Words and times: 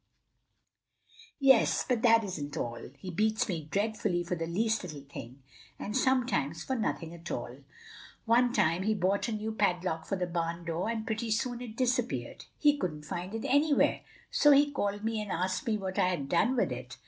"Yes, 1.39 1.85
but 1.87 2.01
that 2.01 2.23
isn't 2.23 2.57
all; 2.57 2.89
he 2.97 3.11
beats 3.11 3.47
me 3.47 3.65
dreadfully 3.69 4.23
for 4.23 4.33
the 4.33 4.47
least 4.47 4.81
little 4.81 5.03
thing, 5.03 5.43
and 5.77 5.95
sometimes 5.95 6.63
for 6.63 6.75
nothing 6.75 7.13
at 7.13 7.29
all. 7.29 7.57
One 8.25 8.51
time 8.51 8.81
he 8.81 8.95
bought 8.95 9.27
a 9.27 9.31
new 9.31 9.51
padlock 9.51 10.07
for 10.07 10.15
the 10.15 10.25
barn 10.25 10.65
door 10.65 10.89
and 10.89 11.05
pretty 11.05 11.29
soon 11.29 11.61
it 11.61 11.75
disappeared. 11.77 12.45
He 12.57 12.79
couldn't 12.79 13.05
find 13.05 13.35
it 13.35 13.45
anywhere, 13.45 14.01
so 14.31 14.49
he 14.49 14.71
called 14.71 15.03
me 15.03 15.21
and 15.21 15.31
asked 15.31 15.67
me 15.67 15.77
what 15.77 15.99
I 15.99 16.07
had 16.07 16.27
done 16.27 16.55
with 16.55 16.71
it. 16.71 16.97